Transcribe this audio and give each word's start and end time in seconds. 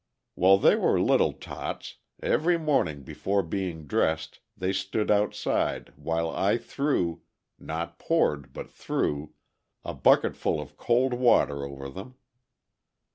While 0.33 0.57
they 0.57 0.75
were 0.75 0.99
little 0.99 1.31
tots, 1.31 1.97
every 2.23 2.57
morning 2.57 3.03
before 3.03 3.43
being 3.43 3.85
dressed 3.85 4.39
they 4.57 4.73
stood 4.73 5.11
outside 5.11 5.93
while 5.95 6.27
I 6.31 6.57
threw 6.57 7.21
not 7.59 7.99
poured, 7.99 8.51
but 8.51 8.71
threw, 8.71 9.35
a 9.85 9.93
bucketful 9.93 10.59
of 10.59 10.75
cold 10.75 11.13
water 11.13 11.63
over 11.63 11.87
them. 11.87 12.15